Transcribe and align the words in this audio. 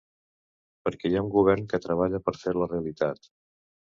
Perquè 0.87 1.09
hi 1.11 1.17
ha 1.19 1.21
un 1.25 1.29
govern 1.35 1.67
que 1.73 1.81
treballa 1.85 2.21
per 2.29 2.35
fer-la 2.45 2.71
realitat. 2.71 3.33